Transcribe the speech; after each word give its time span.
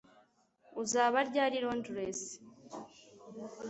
Uzaba 0.81 1.17
ryari 1.29 1.55
i 1.59 1.63
Londres 1.65 2.19